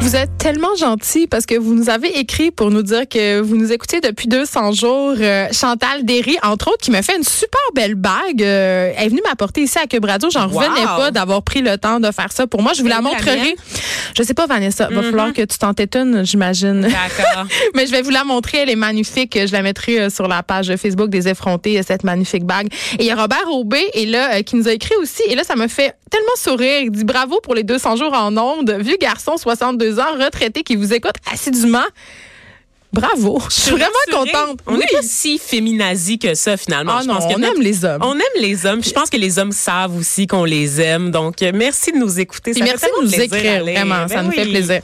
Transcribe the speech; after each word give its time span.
Vous 0.00 0.14
êtes 0.16 0.38
tellement 0.38 0.74
gentil 0.76 1.26
parce 1.26 1.44
que 1.44 1.56
vous 1.58 1.74
nous 1.74 1.90
avez 1.90 2.18
écrit 2.18 2.50
pour 2.50 2.70
nous 2.70 2.82
dire 2.82 3.06
que 3.08 3.40
vous 3.40 3.56
nous 3.56 3.72
écoutez 3.72 4.00
depuis 4.00 4.26
200 4.28 4.72
jours. 4.72 5.14
Euh, 5.20 5.48
Chantal 5.52 6.04
Derry, 6.04 6.38
entre 6.42 6.68
autres, 6.68 6.78
qui 6.80 6.90
m'a 6.90 7.02
fait 7.02 7.16
une 7.16 7.24
super 7.24 7.60
belle 7.74 7.94
bague. 7.96 8.42
Euh, 8.42 8.92
elle 8.96 9.06
est 9.06 9.08
venue 9.08 9.20
m'apporter 9.26 9.62
ici 9.62 9.76
à 9.78 9.86
Cube 9.86 10.04
Radio. 10.06 10.30
J'en 10.30 10.48
Wow. 10.48 10.60
revenais 10.60 10.84
pas 10.86 11.10
d'avoir 11.10 11.42
pris 11.42 11.60
le 11.60 11.76
temps 11.76 12.00
de 12.00 12.10
faire 12.12 12.32
ça 12.32 12.46
pour 12.46 12.62
moi. 12.62 12.72
Je 12.74 12.80
vous 12.82 12.88
la 12.88 13.02
montrerai. 13.02 13.56
Je 14.16 14.22
sais 14.22 14.34
pas, 14.34 14.46
Vanessa. 14.46 14.88
Va 14.90 15.02
falloir 15.02 15.32
que 15.34 15.42
tu 15.42 15.58
t'en 15.58 15.72
une, 15.94 16.24
j'imagine. 16.24 16.80
D'accord. 16.82 17.46
Mais 17.74 17.86
je 17.86 17.90
vais 17.92 18.02
vous 18.02 18.10
la 18.10 18.24
montrer. 18.24 18.58
Elle 18.58 18.70
est 18.70 18.76
magnifique. 18.76 19.36
Je 19.46 19.52
la 19.52 19.62
mettrai 19.62 20.00
euh, 20.00 20.10
sur 20.10 20.26
la 20.28 20.42
page 20.42 20.74
Facebook 20.76 21.10
des 21.10 21.28
effrontés, 21.28 21.78
euh, 21.78 21.82
cette 21.86 22.04
magnifique 22.04 22.44
bague. 22.44 22.68
Et 22.98 23.02
il 23.02 23.06
y 23.06 23.10
a 23.10 23.16
Robert 23.16 23.48
Aubé 23.50 23.84
et 23.94 24.06
là, 24.06 24.42
qui 24.42 24.56
nous 24.56 24.68
a 24.68 24.72
écrit 24.72 24.94
aussi. 25.02 25.22
Et 25.28 25.34
là, 25.34 25.42
ça 25.44 25.56
me 25.56 25.66
fait 25.68 25.94
tellement 26.10 26.36
sourire. 26.36 26.80
Il 26.84 26.90
dit 26.92 27.04
bravo 27.04 27.40
pour 27.42 27.54
les 27.54 27.64
200 27.64 27.96
jours 27.96 28.14
en 28.14 28.34
ondes. 28.38 28.70
Vieux 28.80 28.96
garçon, 28.98 29.36
62 29.36 29.87
ans, 29.98 30.12
retraité, 30.24 30.62
qui 30.62 30.76
vous 30.76 30.92
écoute 30.92 31.14
assidûment. 31.32 31.84
Bravo. 32.90 33.38
Je 33.50 33.54
suis 33.54 33.70
vraiment 33.72 33.86
contente. 34.10 34.60
On 34.66 34.78
n'est 34.78 34.86
pas 34.90 35.02
si 35.02 35.38
féminazi 35.38 36.18
que 36.18 36.32
ça, 36.34 36.56
finalement. 36.56 36.94
Ah 36.96 37.00
Je 37.02 37.08
non, 37.08 37.14
pense 37.16 37.26
que 37.26 37.34
on 37.36 37.38
notre- 37.38 37.56
aime 37.56 37.62
les 37.62 37.84
hommes. 37.84 38.02
On 38.02 38.14
aime 38.14 38.40
les 38.40 38.64
hommes. 38.64 38.80
Puis 38.80 38.88
je 38.90 38.94
pense 38.94 39.10
que 39.10 39.18
les 39.18 39.38
hommes 39.38 39.52
savent 39.52 39.94
aussi 39.94 40.26
qu'on 40.26 40.44
les 40.44 40.80
aime. 40.80 41.10
Donc, 41.10 41.42
merci 41.54 41.92
de 41.92 41.98
nous 41.98 42.18
écouter. 42.18 42.54
Ça 42.54 42.64
merci 42.64 42.86
de 42.86 43.04
nous 43.04 43.14
écrire, 43.20 43.62
vraiment, 43.62 44.08
ça 44.08 44.14
Ben 44.16 44.22
nous 44.22 44.30
fait 44.32 44.44
oui. 44.44 44.50
plaisir. 44.52 44.80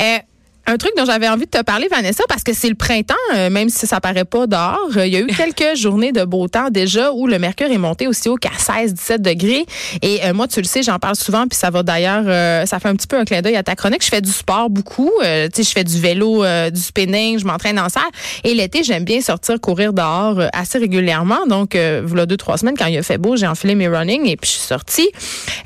Euh, 0.00 0.18
un 0.66 0.76
truc 0.76 0.92
dont 0.96 1.04
j'avais 1.04 1.28
envie 1.28 1.46
de 1.46 1.50
te 1.50 1.62
parler, 1.62 1.88
Vanessa, 1.90 2.22
parce 2.28 2.44
que 2.44 2.52
c'est 2.54 2.68
le 2.68 2.74
printemps, 2.76 3.14
euh, 3.34 3.50
même 3.50 3.68
si 3.68 3.86
ça 3.86 4.00
paraît 4.00 4.24
pas 4.24 4.46
dehors. 4.46 4.78
euh, 4.96 5.06
Il 5.06 5.12
y 5.12 5.16
a 5.16 5.20
eu 5.20 5.26
quelques 5.36 5.76
journées 5.76 6.12
de 6.12 6.24
beau 6.24 6.46
temps 6.48 6.70
déjà 6.70 7.12
où 7.12 7.26
le 7.26 7.38
mercure 7.38 7.70
est 7.70 7.78
monté 7.78 8.06
aussi 8.06 8.28
haut 8.28 8.36
qu'à 8.36 8.50
16-17 8.50 9.18
degrés. 9.18 9.66
Et 10.02 10.20
euh, 10.24 10.32
moi, 10.34 10.46
tu 10.46 10.60
le 10.60 10.66
sais, 10.66 10.82
j'en 10.82 10.98
parle 10.98 11.16
souvent, 11.16 11.46
puis 11.48 11.58
ça 11.58 11.70
va 11.70 11.82
d'ailleurs, 11.82 12.22
euh, 12.26 12.64
ça 12.66 12.78
fait 12.78 12.88
un 12.88 12.94
petit 12.94 13.06
peu 13.08 13.18
un 13.18 13.24
clin 13.24 13.42
d'œil 13.42 13.56
à 13.56 13.62
ta 13.62 13.74
chronique. 13.74 14.04
Je 14.04 14.08
fais 14.08 14.20
du 14.20 14.30
sport 14.30 14.70
beaucoup. 14.70 15.10
euh, 15.24 15.48
tu 15.52 15.62
sais, 15.62 15.68
je 15.68 15.74
fais 15.74 15.84
du 15.84 15.98
vélo, 15.98 16.44
euh, 16.44 16.70
du 16.70 16.80
spinning, 16.80 17.38
je 17.40 17.44
m'entraîne 17.44 17.78
en 17.80 17.88
salle. 17.88 18.02
Et 18.44 18.54
l'été, 18.54 18.84
j'aime 18.84 19.04
bien 19.04 19.20
sortir 19.20 19.60
courir 19.60 19.92
dehors 19.92 20.38
euh, 20.38 20.46
assez 20.52 20.78
régulièrement. 20.78 21.44
Donc, 21.48 21.74
euh, 21.74 22.02
voilà 22.04 22.24
deux, 22.26 22.36
trois 22.36 22.56
semaines, 22.56 22.76
quand 22.78 22.86
il 22.86 22.96
a 22.96 23.02
fait 23.02 23.18
beau, 23.18 23.34
j'ai 23.36 23.46
enfilé 23.48 23.74
mes 23.74 23.88
running 23.88 24.26
et 24.28 24.36
puis 24.36 24.48
je 24.48 24.56
suis 24.56 24.66
sortie. 24.68 25.10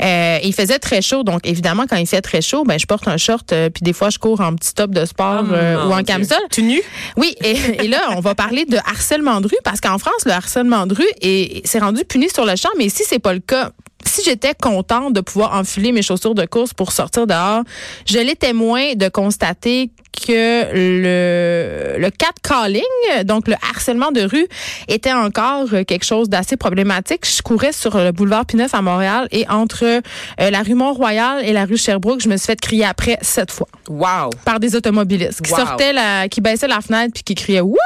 Euh, 0.03 0.39
il 0.43 0.55
faisait 0.55 0.79
très 0.79 1.03
chaud. 1.03 1.23
Donc, 1.23 1.41
évidemment, 1.47 1.85
quand 1.89 1.97
il 1.97 2.07
fait 2.07 2.23
très 2.23 2.41
chaud, 2.41 2.65
ben, 2.65 2.79
je 2.79 2.87
porte 2.87 3.07
un 3.09 3.19
short, 3.19 3.53
puis 3.75 3.83
des 3.83 3.93
fois, 3.93 4.09
je 4.11 4.19
cours 4.19 4.41
en 4.41 4.55
petit 4.55 4.73
top 4.75 4.86
de 4.93 5.05
sport 5.05 5.45
Oh, 5.49 5.53
euh, 5.53 5.87
ou 5.87 5.93
en 5.93 6.03
camisole. 6.03 6.39
Tu 6.51 6.63
nu? 6.63 6.81
Oui, 7.17 7.35
et, 7.43 7.85
et 7.85 7.89
là, 7.89 7.99
on 8.17 8.21
va 8.21 8.35
parler 8.35 8.65
de 8.65 8.77
harcèlement 8.79 9.41
de 9.41 9.49
rue 9.49 9.57
parce 9.65 9.81
qu'en 9.81 9.99
France, 9.99 10.25
le 10.25 10.33
harcèlement 10.33 10.87
de 10.87 10.95
rue 10.95 11.09
est, 11.21 11.67
c'est 11.67 11.79
rendu 11.79 12.05
puni 12.05 12.29
sur 12.31 12.45
le 12.45 12.57
champ, 12.57 12.71
mais 12.79 12.85
ici, 12.87 13.03
c'est 13.07 13.19
pas 13.19 13.33
le 13.33 13.41
cas. 13.41 13.71
Si 14.17 14.25
j'étais 14.25 14.55
contente 14.55 15.13
de 15.13 15.21
pouvoir 15.21 15.53
enfiler 15.55 15.93
mes 15.93 16.01
chaussures 16.01 16.35
de 16.35 16.47
course 16.47 16.73
pour 16.73 16.91
sortir 16.93 17.27
dehors, 17.27 17.63
je 18.07 18.19
l'étais 18.19 18.55
moins 18.55 18.95
de 18.95 19.09
constater 19.11 19.91
que 20.27 20.73
le, 20.73 21.99
le 21.99 22.11
catcalling, 22.11 22.83
donc 23.25 23.47
le 23.49 23.55
harcèlement 23.71 24.13
de 24.13 24.23
rue, 24.23 24.47
était 24.89 25.13
encore 25.13 25.69
quelque 25.87 26.05
chose 26.07 26.31
d'assez 26.31 26.57
problématique. 26.57 27.27
Je 27.31 27.43
courais 27.43 27.73
sur 27.73 27.99
le 27.99 28.13
boulevard 28.13 28.47
Pineuf 28.47 28.75
à 28.75 28.81
Montréal 28.81 29.29
et 29.33 29.47
entre 29.51 29.85
euh, 29.85 30.01
la 30.39 30.63
rue 30.63 30.75
Mont-Royal 30.75 31.45
et 31.45 31.53
la 31.53 31.67
rue 31.67 31.77
Sherbrooke, 31.77 32.21
je 32.23 32.31
me 32.31 32.39
suis 32.39 32.47
fait 32.47 32.59
crier 32.59 32.87
après 32.87 33.19
sept 33.21 33.51
fois 33.51 33.69
Wow. 33.91 34.31
par 34.47 34.59
des 34.59 34.75
automobilistes 34.75 35.43
qui 35.43 35.53
Wow. 35.53 35.59
sortaient 35.59 35.93
la, 35.93 36.29
qui 36.31 36.41
baissaient 36.41 36.67
la 36.69 36.81
fenêtre 36.81 37.13
puis 37.13 37.23
qui 37.23 37.35
criaient 37.35 37.61
wouh. 37.61 37.77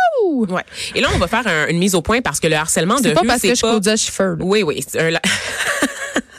Ouais. 0.48 0.62
Et 0.94 1.00
là, 1.00 1.08
on 1.12 1.18
va 1.18 1.26
faire 1.26 1.46
un- 1.48 1.66
une 1.66 1.78
mise 1.78 1.96
au 1.96 2.02
point 2.02 2.20
parce 2.22 2.38
que 2.38 2.46
le 2.46 2.54
harcèlement 2.54 2.98
de 2.98 3.08
C'est 3.08 3.14
pas 3.14 3.22
rue, 3.22 3.26
parce 3.26 3.42
que 3.42 3.54
je 3.56 3.60
pas... 3.60 3.96
chauffeur. 3.96 4.36
là. 4.36 4.44
Oui, 4.44 4.62
oui. 4.62 4.84
un 4.96 5.10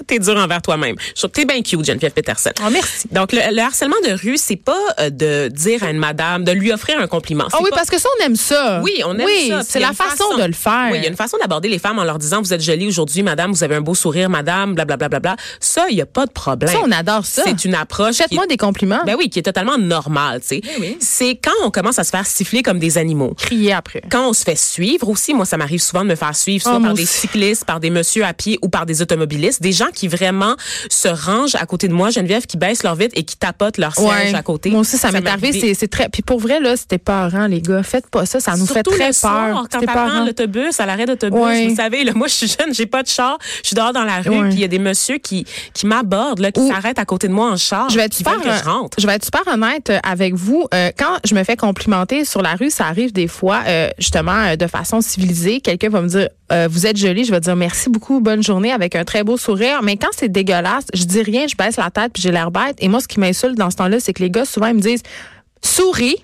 T'es 0.08 0.20
dur 0.20 0.36
envers 0.38 0.62
toi-même. 0.62 0.96
Je 1.16 1.20
trouve 1.22 1.32
T'es 1.32 1.46
bien 1.46 1.62
cute, 1.62 1.84
Geneviève 1.86 2.12
Peterson. 2.12 2.52
Ah, 2.64 2.70
merci. 2.70 3.08
Donc, 3.12 3.32
le, 3.32 3.40
le 3.56 3.62
harcèlement 3.62 3.96
de 4.06 4.12
rue, 4.12 4.38
c'est 4.38 4.56
pas 4.58 4.78
euh, 5.00 5.10
de 5.10 5.48
dire 5.50 5.84
à 5.84 5.90
une 5.92 5.98
madame, 5.98 6.44
de 6.44 6.52
lui 6.52 6.72
offrir 6.72 7.00
un 7.00 7.08
compliment. 7.08 7.46
Ah 7.48 7.56
C'est 7.58 7.64
oui, 7.64 7.70
pas- 7.70 7.78
parce 7.78 7.90
que 7.90 8.00
ça, 8.00 8.10
on 8.20 8.26
aime 8.26 8.36
ça. 8.36 8.82
Oui, 8.84 9.02
on 9.06 9.18
aime 9.18 9.26
oui, 9.26 9.48
ça. 9.50 9.62
C'est 9.68 9.80
la 9.80 9.94
façon, 9.94 10.36
de 10.38 10.44
le 10.44 10.54
faire. 10.54 10.90
Oui, 10.92 10.98
il 10.98 11.04
y 11.04 11.06
a 11.06 11.10
une 11.10 11.16
façon 11.16 11.38
d'aborder 11.40 11.70
les 11.70 11.80
femmes 11.80 12.00
en 12.00 12.04
leur 12.04 12.18
disant 12.20 12.42
vous 12.42 12.54
êtes 12.54 12.62
jolie 12.62 12.88
aujourd'hui, 12.88 13.24
madame, 13.24 13.52
vous 13.52 13.64
avez 13.64 13.76
un 13.76 13.82
beau 13.82 13.96
sourire, 13.96 14.30
madame, 14.30 14.74
blablabla. 14.76 15.08
Bla, 15.10 15.20
bla, 15.20 15.36
bla. 15.36 15.44
Ça, 15.60 15.86
il 15.90 15.96
y 15.98 16.02
a 16.02 16.06
pas 16.06 16.26
de 16.26 16.32
problème. 16.32 16.72
Ça, 16.74 16.80
on 16.86 16.92
adore 16.92 17.26
ça. 17.26 17.44
C'est 17.46 17.66
une 17.66 17.76
approche. 17.76 18.16
Faites-moi 18.18 18.44
est- 18.46 18.48
des 18.48 18.58
compliments. 18.58 19.02
Ben 19.06 19.16
oui, 19.18 19.30
qui 19.30 19.40
est 19.40 19.44
totalement 19.44 19.78
normale, 19.78 20.42
tu 20.42 20.48
sais. 20.48 20.62
C'est 21.00 21.36
quand 21.36 21.52
on 21.64 21.72
commence 21.72 22.00
à 22.00 22.04
se 22.04 22.10
faire 22.10 22.26
siffler 22.26 22.62
comme 22.64 22.80
des 22.80 22.98
animaux. 22.98 23.34
Crier 23.38 23.74
après. 23.74 24.02
Quand 24.10 24.30
on 24.30 24.34
se 24.34 24.44
fait 24.44 24.58
suivre 24.58 25.08
aussi, 25.10 25.34
moi 25.34 25.46
ça 25.46 25.58
m'arrive 25.58 25.82
souvent 25.82 26.04
de 26.04 26.10
me 26.10 26.16
faire 26.16 26.36
suivre 26.36 26.64
soit 26.64 26.78
Oh, 26.78 26.82
par 26.84 26.94
des 26.94 27.06
cyclistes, 27.06 27.66
par 27.66 27.80
des 27.80 27.90
messieurs 27.90 28.26
à 28.26 28.34
pied 28.34 28.58
ou 28.62 28.70
par 28.70 28.86
des 28.86 29.02
automobilistes, 29.02 29.62
des 29.62 29.72
gens 29.72 29.91
qui 29.92 30.08
vraiment 30.08 30.56
se 30.90 31.08
rangent 31.08 31.56
à 31.56 31.66
côté 31.66 31.88
de 31.88 31.94
moi, 31.94 32.10
Geneviève, 32.10 32.46
qui 32.46 32.58
baissent 32.58 32.84
leur 32.84 32.96
vitre 32.96 33.14
et 33.16 33.24
qui 33.24 33.38
tapotent 33.38 33.78
leur 33.78 33.96
siège 33.96 34.34
à 34.34 34.42
côté. 34.42 34.70
Moi 34.70 34.82
aussi, 34.82 34.98
ça, 34.98 35.12
m'est 35.12 35.28
arrivé. 35.28 35.74
C'est, 35.74 35.88
très. 35.88 36.10
Puis 36.10 36.22
pour 36.22 36.40
vrai, 36.40 36.60
là, 36.60 36.76
c'était 36.76 36.98
peurant, 36.98 37.48
les 37.48 37.62
gars. 37.62 37.84
Faites 37.84 38.08
pas 38.08 38.26
ça. 38.26 38.40
Ça 38.40 38.56
nous 38.56 38.66
fait 38.66 38.84
très 38.84 39.08
le 39.08 39.14
soir, 39.14 39.54
peur. 39.54 39.68
quand 39.72 39.86
t'attends 39.86 40.26
l'autobus, 40.26 40.80
à 40.80 40.86
l'arrêt 40.86 41.06
d'autobus, 41.06 41.40
Ouais. 41.42 41.68
vous 41.68 41.76
savez, 41.76 42.04
là, 42.04 42.12
moi 42.14 42.28
je 42.28 42.34
suis 42.34 42.48
jeune, 42.48 42.74
j'ai 42.74 42.86
pas 42.86 43.04
de 43.04 43.08
char, 43.08 43.38
je 43.62 43.68
suis 43.68 43.76
dehors 43.76 43.94
dans 43.94 44.04
la 44.04 44.18
rue, 44.18 44.50
puis 44.50 44.54
il 44.54 44.60
y 44.60 44.64
a 44.64 44.68
des 44.68 44.80
messieurs 44.80 45.18
qui 45.18 45.46
qui 45.74 45.86
m'abordent, 45.86 46.40
là, 46.40 46.52
qui 46.52 46.68
s'arrêtent 46.68 47.00
à 47.00 47.06
côté 47.06 47.28
de 47.28 47.34
moi 47.34 47.52
en 47.52 47.58
char, 47.58 47.90
Je 47.90 47.98
vais 47.98 48.04
être 48.06 48.14
super, 48.14 48.36
je 48.44 48.64
rentre. 48.70 48.98
je 49.00 49.08
vais 49.08 49.14
être 49.14 49.26
super 49.26 49.42
honnête 49.52 49.90
euh, 49.90 50.00
avec 50.04 50.36
vous. 50.36 50.68
Euh, 50.74 50.92
quand 50.98 51.18
je 51.26 51.34
me 51.36 51.44
fais 51.44 51.56
complimenter 51.56 52.26
sur 52.26 52.42
la 52.42 52.56
rue, 52.56 52.70
ça 52.70 52.86
arrive 52.86 53.12
des 53.14 53.28
fois, 53.28 53.62
euh, 53.68 53.90
justement, 53.98 54.32
euh, 54.46 54.56
de 54.56 54.68
façon 54.68 55.02
civilisée. 55.02 55.62
Quelqu'un 55.62 55.90
va 55.90 56.02
me 56.02 56.08
dire, 56.08 56.28
vous 56.70 56.86
êtes 56.86 56.98
jolie. 56.98 57.24
Je 57.24 57.32
vais 57.32 57.40
dire 57.40 57.56
merci 57.56 57.90
beaucoup, 57.90 58.20
bonne 58.20 58.44
journée, 58.44 58.74
avec 58.74 58.98
un 58.98 59.06
très 59.06 59.24
beau 59.24 59.38
sourire. 59.38 59.81
Mais 59.84 59.98
quand 59.98 60.10
c'est 60.16 60.30
dégueulasse, 60.30 60.86
je 60.94 61.04
dis 61.06 61.22
rien, 61.22 61.46
je 61.48 61.56
baisse 61.56 61.78
la 61.78 61.90
tête 61.92 62.14
puis 62.14 62.22
j'ai 62.22 62.32
l'air 62.32 62.52
bête. 62.52 62.76
Et 62.80 62.88
moi, 62.88 63.00
ce 63.00 63.08
qui 63.08 63.20
m'insulte 63.20 63.58
dans 63.58 63.70
ce 63.70 63.76
temps-là, 63.78 64.00
c'est 64.00 64.14
que 64.14 64.22
les 64.24 64.30
gars 64.32 64.46
souvent 64.46 64.68
ils 64.68 64.76
me 64.76 64.82
disent, 64.82 65.04
souris. 65.64 66.18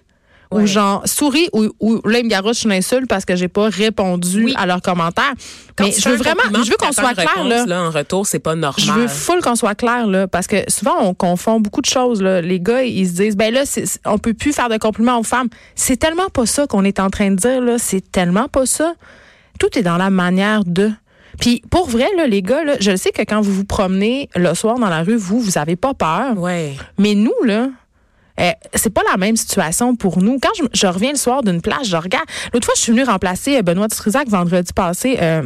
Ou 0.50 0.66
genre 0.66 1.06
souris 1.06 1.50
ou, 1.52 1.68
ou 1.82 2.00
là 2.08 2.20
ils 2.20 2.24
me 2.24 2.30
garochent 2.30 2.64
une 2.64 2.72
insulte 2.72 3.10
parce 3.10 3.26
que 3.26 3.36
j'ai 3.36 3.50
pas 3.50 3.68
répondu 3.68 4.46
Oui. 4.46 4.54
à 4.56 4.66
leurs 4.66 4.82
commentaires. 4.82 5.34
Quand 5.76 5.84
Mais 5.84 5.92
je 5.92 6.08
veux 6.08 6.16
vraiment, 6.16 6.42
je 6.64 6.70
veux 6.70 6.78
qu'on 6.78 6.94
soit 6.94 7.14
clair 7.16 7.28
réponse, 7.36 7.68
là. 7.68 7.84
En 7.84 7.92
retour, 7.92 8.26
c'est 8.26 8.40
pas 8.40 8.56
normal. 8.56 8.74
Je 8.78 8.94
veux 8.94 9.08
full 9.10 9.42
qu'on 9.42 9.58
soit 9.58 9.76
clair 9.76 10.08
là, 10.08 10.26
parce 10.30 10.48
que 10.48 10.56
souvent 10.70 11.02
on 11.02 11.14
confond 11.14 11.60
beaucoup 11.60 11.82
de 11.82 11.86
choses. 11.86 12.22
Là. 12.22 12.40
Les 12.40 12.62
gars, 12.62 12.82
ils 12.84 13.06
se 13.10 13.12
disent, 13.16 13.36
ben 13.36 13.54
là, 13.54 13.64
on 14.06 14.20
peut 14.20 14.34
plus 14.34 14.54
faire 14.54 14.70
de 14.70 14.78
compliments 14.78 15.20
aux 15.20 15.24
femmes. 15.24 15.50
C'est 15.76 15.98
tellement 15.98 16.30
pas 16.30 16.46
ça 16.46 16.66
qu'on 16.66 16.86
est 16.86 17.02
en 17.02 17.10
train 17.10 17.30
de 17.32 17.36
dire 17.36 17.60
là. 17.60 17.76
C'est 17.78 18.10
tellement 18.10 18.48
pas 18.48 18.66
ça. 18.66 18.94
Tout 19.60 19.78
est 19.78 19.84
dans 19.84 19.98
la 19.98 20.10
manière 20.10 20.64
de. 20.64 20.92
Puis 21.40 21.62
pour 21.70 21.88
vrai 21.90 22.08
là, 22.18 22.28
les 22.28 22.42
gars, 22.42 22.64
là, 22.64 22.74
je 22.80 22.96
sais 22.96 23.12
que 23.12 23.22
quand 23.22 23.42
vous 23.42 23.54
vous 23.54 23.66
promenez 23.66 24.30
le 24.36 24.54
soir 24.54 24.80
dans 24.80 24.90
la 24.90 25.04
rue, 25.04 25.16
vous, 25.18 25.40
vous 25.40 25.58
avez 25.58 25.76
pas 25.76 25.94
peur. 25.94 26.38
Ouais. 26.38 26.76
Mais 26.98 27.16
nous 27.16 27.34
là. 27.46 27.70
euh, 28.40 28.52
c'est 28.74 28.90
pas 28.94 29.02
la 29.12 29.18
même 29.18 29.36
situation 29.36 29.96
pour 29.96 30.20
nous. 30.22 30.40
Quand 30.42 30.50
je, 30.58 30.64
je 30.74 30.88
reviens 30.88 31.12
le 31.12 31.18
soir 31.18 31.44
d'une 31.44 31.62
plage, 31.62 31.88
je 31.88 31.98
regarde. 31.98 32.26
L'autre 32.54 32.66
fois, 32.66 32.74
je 32.76 32.82
suis 32.82 32.92
venue 32.92 33.04
remplacer 33.04 33.58
euh, 33.58 33.62
Benoît 33.62 33.88
Dutrisac 33.88 34.28
vendredi 34.28 34.72
passé. 34.74 35.18
euh, 35.22 35.44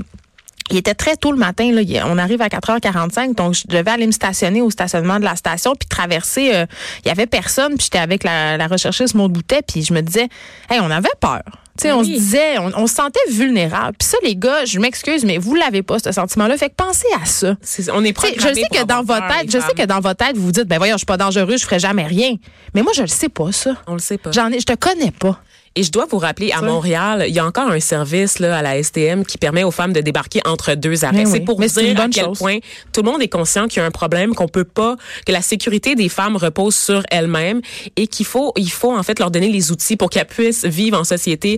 il 0.70 0.78
était 0.78 0.94
très 0.94 1.18
tôt 1.18 1.34
le 1.34 1.38
matin. 1.38 1.70
Là. 1.74 1.82
On 2.08 2.18
arrive 2.18 2.42
à 2.42 2.48
4h45, 2.48 3.36
donc 3.36 3.56
je 3.56 3.64
devais 3.68 3.92
aller 3.92 4.08
me 4.08 4.14
stationner 4.14 4.62
au 4.62 4.70
stationnement 4.70 5.20
de 5.20 5.26
la 5.26 5.36
station, 5.36 5.74
puis 5.78 5.90
traverser. 5.90 6.52
euh, 6.56 6.66
il 7.04 7.10
y 7.10 7.12
avait 7.12 7.26
personne, 7.28 7.76
puis 7.76 7.84
j'étais 7.84 7.98
avec 8.00 8.24
la, 8.24 8.56
la 8.56 8.68
recherchiste 8.68 9.14
Maud 9.16 9.34
Boutet, 9.34 9.64
puis 9.68 9.84
je 9.84 9.94
me 9.94 10.00
disais, 10.02 10.30
hey, 10.70 10.80
on 10.82 10.90
avait 10.90 11.10
peur. 11.20 11.42
Tu 11.78 11.84
sais, 11.84 11.92
on 11.94 12.04
se 12.04 12.10
disait, 12.10 12.58
on, 12.60 12.72
on 12.76 12.88
se 12.88 12.96
sentait 12.96 13.20
vulnérable. 13.30 13.96
Puis 13.98 14.08
ça, 14.08 14.18
les 14.24 14.36
gars, 14.36 14.66
je 14.66 14.80
m'excuse, 14.80 15.24
mais 15.26 15.38
vous 15.38 15.56
l'avez 15.56 15.82
pas, 15.84 16.00
ce 16.00 16.12
sentiment-là. 16.12 16.58
Fait 16.58 16.70
que 16.70 16.76
pensez 16.76 17.08
à 17.22 17.26
ça. 17.26 17.56
C'est- 17.62 17.90
on 17.92 18.04
est 18.04 18.18
sais, 18.20 18.34
je 18.38 18.54
sais 18.54 18.64
que 18.72 18.86
dans 18.86 19.04
votre 19.04 19.20
peur, 19.28 19.38
tête, 19.40 19.52
je 19.52 19.60
sais 19.60 19.74
que 19.74 19.86
dans 19.86 20.00
votre 20.00 20.18
tête, 20.18 20.36
vous 20.36 20.44
vous 20.44 20.52
dites, 20.52 20.68
ben 20.68 20.78
voyons, 20.78 20.96
je 20.96 21.00
suis 21.00 21.06
pas 21.06 21.18
dangereux, 21.18 21.56
je 21.58 21.64
ferai 21.64 21.80
jamais 21.80 22.06
rien. 22.06 22.36
Mais 22.74 22.84
moi, 22.84 22.92
je 22.94 23.02
le 23.02 23.08
sais 23.08 23.30
pas, 23.30 23.52
ça. 23.52 23.76
On 23.88 23.94
le 23.94 24.00
sait 24.00 24.18
pas. 24.18 24.32
J'en 24.32 24.52
ai, 24.52 24.60
je 24.60 24.66
te 24.66 24.76
connais 24.76 25.12
pas. 25.12 25.40
Et 25.76 25.84
je 25.84 25.92
dois 25.92 26.06
vous 26.06 26.18
rappeler, 26.18 26.52
à 26.52 26.62
Montréal, 26.62 27.26
il 27.30 27.34
y 27.34 27.40
a 27.40 27.46
encore 27.46 27.70
un 27.70 27.80
service 27.80 28.40
là, 28.40 28.58
à 28.58 28.62
la 28.62 28.82
STM 28.84 29.24
qui 29.24 29.38
permet 29.38 29.64
aux 29.64 29.72
femmes 29.72 29.94
de 29.94 30.02
débarquer 30.02 30.42
entre 30.46 30.76
deux 30.76 31.06
arrêts. 31.06 31.24
Mais 31.24 31.26
C'est 31.26 31.40
pour 31.40 31.62
une 31.62 31.68
dire 31.68 32.00
à 32.00 32.10
quel 32.10 32.26
chose. 32.26 32.40
point 32.40 32.58
tout 32.92 33.02
le 33.04 33.10
monde 33.10 33.22
est 33.22 33.30
conscient 33.30 33.68
qu'il 33.68 33.80
y 33.80 33.84
a 33.84 33.86
un 33.86 33.92
problème, 33.92 34.36
qu'on 34.36 34.50
peut 34.50 34.66
pas, 34.66 34.98
que 35.26 35.32
la 35.32 35.42
sécurité 35.42 35.96
des 35.96 36.10
femmes 36.10 36.36
repose 36.36 36.76
sur 36.76 37.04
elles-mêmes 37.10 37.62
et 37.96 38.08
qu'il 38.08 38.26
faut, 38.26 38.52
il 38.58 38.70
faut 38.70 38.94
en 38.96 39.04
fait 39.04 39.18
leur 39.20 39.32
donner 39.32 39.50
les 39.50 39.72
outils 39.72 39.96
pour 39.96 40.10
qu'elles 40.10 40.28
puissent 40.28 40.66
vivre 40.66 41.00
en 41.00 41.06
société. 41.06 41.58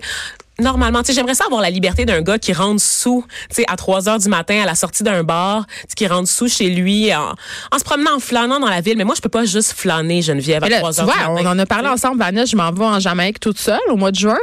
Normalement, 0.60 1.00
tu 1.02 1.06
sais, 1.06 1.12
j'aimerais 1.14 1.34
ça 1.34 1.44
avoir 1.46 1.60
la 1.60 1.70
liberté 1.70 2.04
d'un 2.04 2.22
gars 2.22 2.38
qui 2.38 2.52
rentre 2.52 2.80
sous, 2.80 3.24
tu 3.48 3.56
sais, 3.56 3.64
à 3.68 3.76
3 3.76 4.08
heures 4.08 4.18
du 4.18 4.28
matin 4.28 4.60
à 4.62 4.66
la 4.66 4.74
sortie 4.76 5.02
d'un 5.02 5.24
bar, 5.24 5.66
tu 5.88 5.94
qui 5.96 6.06
rentre 6.06 6.28
sous 6.28 6.48
chez 6.48 6.70
lui 6.70 7.12
en, 7.14 7.34
en 7.72 7.78
se 7.78 7.84
promenant, 7.84 8.16
en 8.16 8.20
flânant 8.20 8.60
dans 8.60 8.68
la 8.68 8.80
ville. 8.80 8.96
Mais 8.96 9.04
moi, 9.04 9.14
je 9.16 9.20
peux 9.20 9.28
pas 9.28 9.44
juste 9.44 9.72
flâner, 9.72 10.22
Geneviève, 10.22 10.62
à 10.62 10.68
là, 10.68 10.78
3 10.78 10.92
tu 10.92 11.00
heures 11.00 11.06
vois, 11.06 11.14
du 11.14 11.24
on 11.30 11.34
matin. 11.34 11.50
en 11.50 11.58
a 11.58 11.66
parlé 11.66 11.88
ensemble, 11.88 12.18
Vanessa. 12.18 12.46
Je 12.46 12.56
m'en 12.56 12.70
vais 12.70 12.84
en 12.84 13.00
Jamaïque 13.00 13.40
toute 13.40 13.58
seule 13.58 13.80
au 13.88 13.96
mois 13.96 14.12
de 14.12 14.16
juin. 14.16 14.38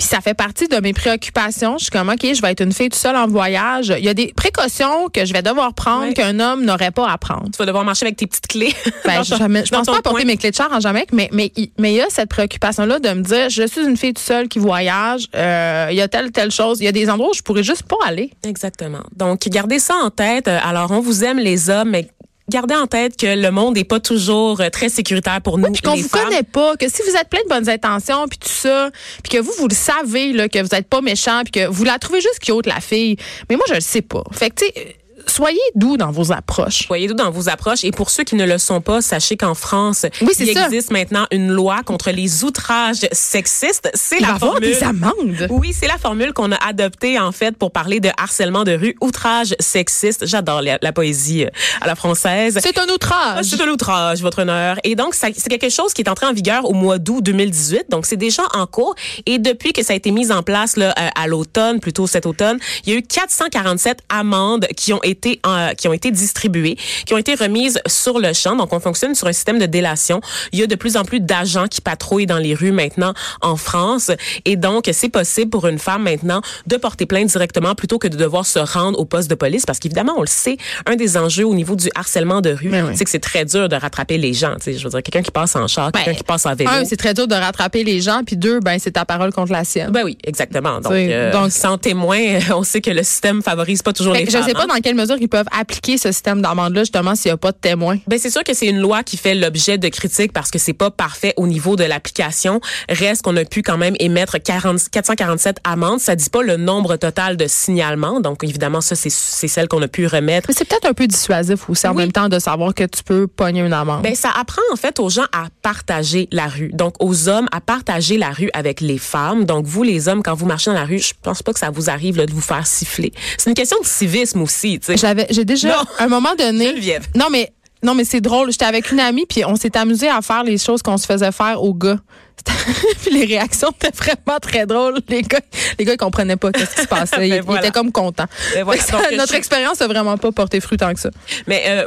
Puis 0.00 0.08
ça 0.08 0.22
fait 0.22 0.32
partie 0.32 0.66
de 0.66 0.80
mes 0.80 0.94
préoccupations. 0.94 1.76
Je 1.76 1.84
suis 1.84 1.90
comme, 1.90 2.08
OK, 2.08 2.20
je 2.22 2.40
vais 2.40 2.52
être 2.52 2.62
une 2.62 2.72
fille 2.72 2.88
toute 2.88 2.98
seule 2.98 3.16
en 3.16 3.26
voyage. 3.26 3.92
Il 3.98 4.02
y 4.02 4.08
a 4.08 4.14
des 4.14 4.32
précautions 4.34 5.08
que 5.12 5.26
je 5.26 5.32
vais 5.34 5.42
devoir 5.42 5.74
prendre 5.74 6.06
Ouais. 6.06 6.14
qu'un 6.14 6.40
homme 6.40 6.64
n'aurait 6.64 6.90
pas 6.90 7.06
à 7.10 7.18
prendre. 7.18 7.50
Tu 7.52 7.58
vas 7.58 7.66
devoir 7.66 7.84
marcher 7.84 8.06
avec 8.06 8.16
tes 8.16 8.26
petites 8.26 8.46
clés. 8.46 8.72
Ben, 9.04 9.22
je, 9.22 9.34
je 9.34 9.70
pense 9.70 9.86
pas 9.86 9.98
apporter 9.98 10.00
poing. 10.22 10.24
mes 10.24 10.36
clés 10.38 10.50
de 10.52 10.56
char 10.56 10.70
en 10.72 10.80
Jamaïque, 10.80 11.12
mais 11.12 11.28
mais 11.32 11.52
il 11.56 11.68
mais 11.78 11.92
il 11.92 11.96
y 11.96 12.00
a 12.00 12.06
cette 12.08 12.30
préoccupation-là 12.30 12.98
de 12.98 13.10
me 13.10 13.20
dire, 13.22 13.50
je 13.50 13.66
suis 13.66 13.82
une 13.82 13.98
fille 13.98 14.14
toute 14.14 14.24
seule 14.24 14.48
qui 14.48 14.58
voyage. 14.58 15.26
euh, 15.36 15.88
Il 15.90 15.96
y 15.96 16.00
a 16.00 16.08
telle 16.08 16.32
telle 16.32 16.50
chose. 16.50 16.80
Il 16.80 16.84
y 16.84 16.88
a 16.88 16.92
des 16.92 17.10
endroits 17.10 17.30
où 17.30 17.34
je 17.34 17.42
pourrais 17.42 17.62
juste 17.62 17.82
pas 17.82 17.96
aller. 18.06 18.30
Exactement. 18.44 19.00
Donc, 19.14 19.40
gardez 19.48 19.78
ça 19.80 19.96
en 19.96 20.08
tête. 20.08 20.48
Euh, 20.48 20.58
Alors, 20.64 20.92
on 20.92 21.00
vous 21.00 21.24
aime 21.24 21.38
les 21.38 21.68
hommes, 21.68 21.90
mais 21.90 22.08
gardez 22.50 22.74
en 22.74 22.86
tête 22.86 23.16
que 23.16 23.26
le 23.26 23.50
monde 23.50 23.76
n'est 23.76 23.84
pas 23.84 24.00
toujours 24.00 24.60
euh, 24.60 24.68
très 24.68 24.88
sécuritaire 24.88 25.40
pour 25.40 25.58
nous, 25.58 25.70
Puis 25.72 25.82
qu'on 25.82 25.94
vous 25.96 26.08
femmes. 26.08 26.24
connaît 26.24 26.42
pas, 26.42 26.76
que 26.76 26.88
si 26.88 27.02
vous 27.02 27.16
êtes 27.16 27.28
plein 27.28 27.42
de 27.44 27.48
bonnes 27.48 27.68
intentions, 27.68 28.26
puis 28.28 28.38
tout 28.38 28.48
ça, 28.48 28.90
puis 29.22 29.38
que 29.38 29.42
vous, 29.42 29.52
vous 29.58 29.68
le 29.68 29.74
savez, 29.74 30.32
là, 30.32 30.48
que 30.48 30.58
vous 30.60 30.74
êtes 30.74 30.88
pas 30.88 31.00
méchant, 31.00 31.42
puis 31.44 31.52
que 31.52 31.66
vous 31.66 31.84
la 31.84 31.98
trouvez 31.98 32.20
juste 32.20 32.40
cute, 32.40 32.66
la 32.66 32.80
fille. 32.80 33.16
Mais 33.48 33.56
moi, 33.56 33.64
je 33.68 33.74
le 33.74 33.80
sais 33.80 34.02
pas. 34.02 34.22
Fait 34.32 34.50
que, 34.50 34.56
tu 34.56 34.66
sais, 34.66 34.96
soyez 35.26 35.58
doux 35.74 35.96
dans 35.96 36.10
vos 36.10 36.32
approches. 36.32 36.86
Voyez-vous 36.88 37.14
dans 37.14 37.30
vos 37.30 37.48
approches. 37.48 37.84
Et 37.84 37.90
pour 37.92 38.10
ceux 38.10 38.24
qui 38.24 38.34
ne 38.34 38.44
le 38.44 38.58
sont 38.58 38.80
pas, 38.80 39.00
sachez 39.02 39.36
qu'en 39.36 39.54
France, 39.54 40.06
Oui, 40.20 40.32
il 40.38 40.52
ça. 40.54 40.64
existe 40.66 40.90
maintenant 40.90 41.26
une 41.30 41.50
loi 41.50 41.82
contre 41.84 42.10
les 42.10 42.44
outrages 42.44 43.06
sexistes. 43.12 43.90
C'est 43.94 44.20
la 44.20 44.38
formule. 44.38 44.60
des 44.62 44.82
amendes. 44.82 45.46
Oui, 45.50 45.72
c'est 45.78 45.86
la 45.88 45.98
formule 45.98 46.32
qu'on 46.32 46.52
a 46.52 46.56
adoptée 46.56 47.18
en 47.18 47.32
fait 47.32 47.56
pour 47.56 47.70
parler 47.72 48.00
de 48.00 48.10
harcèlement 48.16 48.64
de 48.64 48.72
rue, 48.72 48.96
outrage 49.00 49.54
sexiste. 49.60 50.26
J'adore 50.26 50.62
la, 50.62 50.78
la 50.82 50.92
poésie 50.92 51.44
euh, 51.44 51.50
à 51.80 51.86
la 51.86 51.94
française. 51.94 52.58
C'est 52.62 52.78
un 52.78 52.86
Ah, 52.88 52.92
outrage. 52.94 53.44
C'est 53.46 53.60
un 53.60 53.68
outrage, 53.68 54.20
votre 54.22 54.42
honneur. 54.42 54.76
Et 54.84 54.94
donc, 54.94 55.14
c'est 55.14 55.32
quelque 55.32 55.68
chose 55.70 55.92
qui 55.94 56.02
est 56.02 56.08
entré 56.08 56.26
en 56.26 56.32
vigueur 56.32 56.64
au 56.68 56.72
mois 56.72 56.98
d'août 56.98 57.22
2018. 57.22 57.84
Donc, 57.90 58.06
c'est 58.06 58.16
déjà 58.16 58.42
en 58.54 58.66
cours. 58.66 58.94
Et 59.26 59.38
depuis 59.38 59.72
que 59.72 59.82
ça 59.84 59.92
a 59.92 59.96
été 59.96 60.10
mis 60.10 60.32
en 60.32 60.42
place 60.42 60.76
là, 60.76 60.94
euh, 60.98 61.08
à 61.14 61.26
l'automne, 61.26 61.80
plutôt 61.80 62.06
cet 62.06 62.26
automne, 62.26 62.58
il 62.86 62.92
y 62.92 62.96
a 62.96 62.98
eu 62.98 63.02
447 63.02 63.98
amendes 64.08 64.66
qui 64.76 64.92
ont 64.92 65.02
été 65.02 65.09
euh, 65.46 65.74
qui 65.74 65.88
ont 65.88 65.92
été 65.92 66.10
distribuées, 66.10 66.76
qui 67.06 67.14
ont 67.14 67.18
été 67.18 67.34
remises 67.34 67.80
sur 67.86 68.18
le 68.18 68.32
champ. 68.32 68.56
Donc, 68.56 68.72
on 68.72 68.80
fonctionne 68.80 69.14
sur 69.14 69.26
un 69.26 69.32
système 69.32 69.58
de 69.58 69.66
délation. 69.66 70.20
Il 70.52 70.58
y 70.58 70.62
a 70.62 70.66
de 70.66 70.74
plus 70.74 70.96
en 70.96 71.04
plus 71.04 71.20
d'agents 71.20 71.66
qui 71.68 71.80
patrouillent 71.80 72.26
dans 72.26 72.38
les 72.38 72.54
rues 72.54 72.72
maintenant 72.72 73.14
en 73.40 73.56
France. 73.56 74.10
Et 74.44 74.56
donc, 74.56 74.88
c'est 74.92 75.08
possible 75.08 75.50
pour 75.50 75.66
une 75.66 75.78
femme 75.78 76.02
maintenant 76.02 76.40
de 76.66 76.76
porter 76.76 77.06
plainte 77.06 77.28
directement 77.28 77.74
plutôt 77.74 77.98
que 77.98 78.08
de 78.08 78.16
devoir 78.16 78.46
se 78.46 78.58
rendre 78.58 78.98
au 78.98 79.04
poste 79.04 79.28
de 79.30 79.34
police. 79.34 79.64
Parce 79.66 79.78
qu'évidemment, 79.78 80.14
on 80.16 80.22
le 80.22 80.26
sait, 80.26 80.56
un 80.86 80.96
des 80.96 81.16
enjeux 81.16 81.46
au 81.46 81.54
niveau 81.54 81.76
du 81.76 81.88
harcèlement 81.94 82.40
de 82.40 82.50
rue, 82.50 82.68
Ben 82.70 82.86
oui. 82.86 82.92
c'est 82.96 83.04
que 83.04 83.10
c'est 83.10 83.18
très 83.20 83.44
dur 83.44 83.68
de 83.68 83.76
rattraper 83.76 84.18
les 84.18 84.32
gens. 84.32 84.54
Tu 84.56 84.64
sais, 84.72 84.78
je 84.78 84.84
veux 84.84 84.90
dire, 84.90 85.02
quelqu'un 85.02 85.22
qui 85.22 85.30
passe 85.30 85.56
en 85.56 85.66
char, 85.68 85.92
quelqu'un 85.92 86.10
Ben, 86.12 86.16
qui 86.16 86.24
passe 86.24 86.46
en 86.46 86.54
vélo. 86.54 86.70
Un, 86.70 86.84
c'est 86.84 86.96
très 86.96 87.14
dur 87.14 87.26
de 87.28 87.34
rattraper 87.34 87.84
les 87.84 88.00
gens, 88.00 88.22
puis 88.26 88.36
deux, 88.36 88.60
ben 88.60 88.78
c'est 88.78 88.92
ta 88.92 89.04
parole 89.04 89.32
contre 89.32 89.52
la 89.52 89.64
sienne. 89.64 89.90
ben 89.90 90.02
oui, 90.04 90.16
exactement. 90.24 90.80
Donc, 90.80 90.92
euh, 90.92 91.32
donc- 91.32 91.50
sans 91.52 91.78
témoin, 91.78 92.18
on 92.54 92.62
sait 92.62 92.80
que 92.80 92.90
le 92.90 93.02
système 93.02 93.42
favorise 93.42 93.82
pas 93.82 93.92
toujours 93.92 94.14
les 94.14 94.24
que 94.24 94.30
je 94.30 94.36
femmes. 94.36 94.46
sais 94.46 94.52
pas 94.54 94.62
hein. 94.64 94.66
dans 94.68 94.80
quelle 94.80 94.94
mesure 95.00 95.16
ils 95.20 95.28
peuvent 95.28 95.46
appliquer 95.58 95.98
ce 95.98 96.12
système 96.12 96.40
d'amende-là, 96.42 96.82
justement, 96.82 97.14
s'il 97.14 97.30
n'y 97.30 97.34
a 97.34 97.36
pas 97.36 97.52
de 97.52 97.56
témoin. 97.56 97.98
Ben 98.06 98.18
c'est 98.18 98.30
sûr 98.30 98.44
que 98.44 98.54
c'est 98.54 98.66
une 98.66 98.78
loi 98.80 99.02
qui 99.02 99.16
fait 99.16 99.34
l'objet 99.34 99.78
de 99.78 99.88
critiques 99.88 100.32
parce 100.32 100.50
que 100.50 100.58
c'est 100.58 100.72
pas 100.72 100.90
parfait 100.90 101.34
au 101.36 101.46
niveau 101.46 101.76
de 101.76 101.84
l'application. 101.84 102.60
Reste 102.88 103.22
qu'on 103.22 103.36
a 103.36 103.44
pu 103.44 103.62
quand 103.62 103.76
même 103.78 103.94
émettre 104.00 104.36
40, 104.42 104.88
447 104.90 105.58
amendes. 105.64 106.00
Ça 106.00 106.16
dit 106.16 106.30
pas 106.30 106.42
le 106.42 106.56
nombre 106.56 106.96
total 106.96 107.36
de 107.36 107.46
signalements. 107.46 108.20
Donc 108.20 108.44
évidemment 108.44 108.80
ça 108.80 108.94
c'est 108.94 109.10
c'est 109.10 109.48
celle 109.48 109.68
qu'on 109.68 109.82
a 109.82 109.88
pu 109.88 110.06
remettre. 110.06 110.48
Mais 110.48 110.54
c'est 110.56 110.64
peut-être 110.66 110.86
un 110.86 110.92
peu 110.94 111.06
dissuasif 111.06 111.68
aussi 111.68 111.86
en 111.86 111.90
Oui. 111.92 111.98
même 112.02 112.12
temps 112.12 112.28
de 112.28 112.38
savoir 112.38 112.74
que 112.74 112.84
tu 112.84 113.02
peux 113.02 113.26
pogner 113.26 113.60
une 113.60 113.72
amende. 113.72 114.02
Ben 114.02 114.14
ça 114.14 114.30
apprend 114.38 114.62
en 114.72 114.76
fait 114.76 114.98
aux 115.00 115.08
gens 115.08 115.26
à 115.32 115.46
partager 115.62 116.28
la 116.32 116.46
rue. 116.46 116.70
Donc 116.72 116.94
aux 117.00 117.28
hommes 117.28 117.48
à 117.52 117.60
partager 117.60 118.18
la 118.18 118.30
rue 118.30 118.50
avec 118.54 118.80
les 118.80 118.98
femmes. 118.98 119.44
Donc 119.44 119.66
vous 119.66 119.82
les 119.82 120.08
hommes 120.08 120.22
quand 120.22 120.34
vous 120.34 120.46
marchez 120.46 120.70
dans 120.70 120.76
la 120.76 120.84
rue, 120.84 120.98
je 120.98 121.12
pense 121.22 121.42
pas 121.42 121.52
que 121.52 121.58
ça 121.58 121.70
vous 121.70 121.90
arrive 121.90 122.16
là, 122.16 122.26
de 122.26 122.32
vous 122.32 122.40
faire 122.40 122.66
siffler. 122.66 123.12
C'est 123.38 123.48
une 123.50 123.54
question 123.54 123.78
de 123.80 123.86
civisme 123.86 124.42
aussi, 124.42 124.78
tu 124.78 124.89
sais. 124.92 125.06
J'avais, 125.06 125.26
j'ai 125.30 125.44
déjà, 125.44 125.80
à 125.98 126.04
un 126.04 126.08
moment 126.08 126.34
donné. 126.36 126.72
Non, 127.16 127.28
mais, 127.30 127.52
non, 127.82 127.94
mais 127.94 128.04
c'est 128.04 128.20
drôle. 128.20 128.50
J'étais 128.52 128.64
avec 128.66 128.90
une 128.90 129.00
amie, 129.00 129.26
puis 129.26 129.44
on 129.44 129.56
s'est 129.56 129.76
amusé 129.76 130.08
à 130.08 130.20
faire 130.22 130.44
les 130.44 130.58
choses 130.58 130.82
qu'on 130.82 130.96
se 130.98 131.06
faisait 131.06 131.32
faire 131.32 131.62
aux 131.62 131.74
gars. 131.74 131.98
puis 133.02 133.10
les 133.12 133.26
réactions 133.26 133.68
étaient 133.70 133.94
vraiment 133.94 134.38
très 134.40 134.64
drôles. 134.64 134.98
Les 135.08 135.20
gars, 135.20 135.40
les 135.78 135.84
gars, 135.84 135.92
ils 135.92 135.98
comprenaient 135.98 136.36
pas 136.36 136.48
ce 136.56 136.64
qui 136.74 136.82
se 136.82 136.86
passait. 136.86 137.28
Ils, 137.28 137.42
Ben 137.42 137.54
ils 137.54 137.58
étaient 137.58 137.70
comme 137.70 137.92
contents. 137.92 138.24
Ben 138.54 138.64
voilà. 138.64 138.80
Ça- 138.80 138.92
Donc, 139.10 139.12
notre 139.12 139.34
expérience 139.34 139.82
a 139.82 139.86
vraiment 139.86 140.16
pas 140.16 140.32
porté 140.32 140.58
fruit 140.60 140.78
tant 140.78 140.92
que 140.94 141.00
ça. 141.00 141.10
Mais 141.46 141.64
euh, 141.66 141.84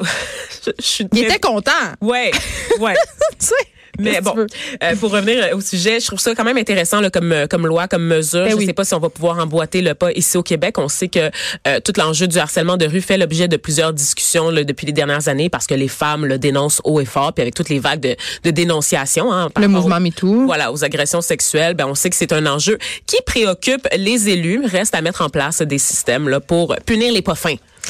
je, 0.64 0.72
je 0.78 0.86
suis 0.86 1.08
Ils 1.12 1.24
étaient 1.24 1.40
contents. 1.40 1.72
Ouais, 2.02 2.30
ouais. 2.80 2.94
Tu 3.40 3.48
sais? 3.48 3.56
Mais 4.00 4.22
bon, 4.22 4.34
euh, 4.38 4.96
pour 4.96 5.12
revenir 5.12 5.56
au 5.56 5.62
sujet, 5.62 6.00
je 6.00 6.08
trouve 6.08 6.20
ça 6.20 6.34
quand 6.34 6.44
même 6.44 6.58
intéressant 6.58 7.00
là, 7.00 7.12
comme 7.12 7.32
euh, 7.32 7.46
comme 7.46 7.68
loi, 7.68 7.88
comme 7.88 8.08
mesure. 8.08 8.44
Ben 8.46 8.52
je 8.52 8.56
oui. 8.56 8.66
sais 8.66 8.74
pas 8.74 8.86
si 8.86 8.96
on 8.96 9.00
va 9.00 9.10
pouvoir 9.10 9.38
emboîter 9.38 9.82
le 9.82 9.94
pas 9.94 10.12
ici 10.14 10.36
au 10.36 10.42
Québec. 10.42 10.80
On 10.80 10.88
sait 10.88 11.10
que 11.10 11.30
euh, 11.68 11.80
tout 11.80 11.94
l'enjeu 11.98 12.28
du 12.28 12.40
harcèlement 12.40 12.78
de 12.78 12.88
rue 12.88 13.02
fait 13.02 13.18
l'objet 13.18 13.48
de 13.48 13.56
plusieurs 13.56 13.94
discussions 13.94 14.50
là, 14.50 14.64
depuis 14.64 14.88
les 14.88 14.94
dernières 14.94 15.28
années 15.28 15.48
parce 15.50 15.68
que 15.68 15.76
les 15.76 15.88
femmes 15.88 16.26
le 16.26 16.40
dénoncent 16.40 16.82
haut 16.86 17.00
et 17.02 17.06
fort, 17.06 17.34
puis 17.34 17.44
avec 17.44 17.54
toutes 17.54 17.70
les 17.70 17.78
vagues 17.78 18.00
de, 18.00 18.16
de 18.44 18.52
dénonciation. 18.52 19.32
Hein, 19.32 19.50
Le 19.60 19.68
mouvement 19.68 20.00
MeToo. 20.00 20.46
Voilà, 20.46 20.72
aux 20.72 20.84
agressions 20.84 21.22
sexuelles, 21.22 21.76
ben 21.76 21.86
on 21.86 21.94
sait 21.94 22.10
que 22.10 22.16
c'est 22.16 22.34
un 22.34 22.48
enjeu 22.48 22.80
qui 23.06 23.18
préoccupe 23.28 23.88
les 23.96 24.30
élus. 24.30 24.64
Reste 24.66 24.96
à 24.96 25.02
mettre 25.02 25.22
en 25.22 25.30
place 25.30 25.62
des 25.62 25.78
systèmes 25.78 26.30
là 26.30 26.40
pour 26.40 26.76
punir 26.86 27.14
les 27.14 27.22
pas 27.22 27.36
fins. 27.36 27.56